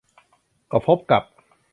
[0.71, 1.23] ก็พบกับ